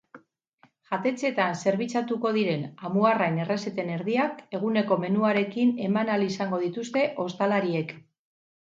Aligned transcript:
Jatetxeetan 0.93 1.53
zerbitzatuko 1.65 2.31
diren 2.39 2.65
amuarrain 2.89 3.39
errezeten 3.45 3.93
erdiak 3.99 4.43
eguneko 4.61 5.01
menuarekin 5.07 5.79
eman 5.91 6.13
al 6.17 6.29
izango 6.31 6.63
dituzte 6.67 7.07
ostalariek. 7.29 7.97